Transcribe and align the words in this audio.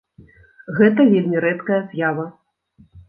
Гэта 0.79 1.05
вельмі 1.11 1.43
рэдкая 1.45 1.77
з'ява. 1.93 2.25